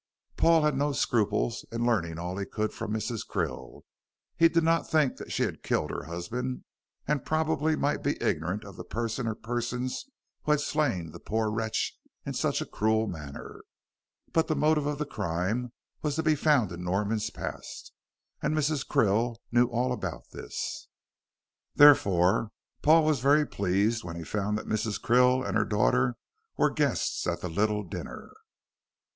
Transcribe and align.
Paul 0.35 0.63
had 0.63 0.75
no 0.75 0.93
scruples 0.93 1.63
in 1.71 1.85
learning 1.85 2.17
all 2.17 2.35
he 2.35 2.45
could 2.47 2.73
from 2.73 2.91
Mrs. 2.91 3.23
Krill. 3.23 3.83
He 4.35 4.49
did 4.49 4.63
not 4.63 4.89
think 4.89 5.17
that 5.17 5.31
she 5.31 5.43
had 5.43 5.61
killed 5.61 5.91
her 5.91 6.05
husband, 6.05 6.63
and 7.07 7.23
probably 7.23 7.75
might 7.75 8.01
be 8.01 8.19
ignorant 8.19 8.63
of 8.65 8.77
the 8.77 8.83
person 8.83 9.27
or 9.27 9.35
persons 9.35 10.05
who 10.41 10.53
had 10.53 10.59
slain 10.59 11.11
the 11.11 11.19
poor 11.19 11.51
wretch 11.51 11.95
in 12.25 12.33
so 12.33 12.51
cruel 12.65 13.03
a 13.03 13.07
manner. 13.09 13.61
But 14.33 14.47
the 14.47 14.55
motive 14.55 14.87
of 14.87 14.97
the 14.97 15.05
crime 15.05 15.71
was 16.01 16.15
to 16.15 16.23
be 16.23 16.33
found 16.33 16.71
in 16.71 16.83
Norman's 16.83 17.29
past, 17.29 17.93
and 18.41 18.55
Mrs. 18.57 18.83
Krill 18.87 19.35
knew 19.51 19.67
all 19.67 19.93
about 19.93 20.31
this. 20.31 20.87
Therefore, 21.75 22.49
Paul 22.81 23.05
was 23.05 23.19
very 23.19 23.45
pleased 23.45 24.03
when 24.03 24.15
he 24.15 24.23
found 24.23 24.57
that 24.57 24.65
Mrs. 24.65 24.99
Krill 24.99 25.47
and 25.47 25.55
her 25.55 25.63
daughter 25.63 26.15
were 26.57 26.69
the 26.69 26.73
guests 26.73 27.27
at 27.27 27.41
the 27.41 27.49
little 27.49 27.83
dinner. 27.83 28.31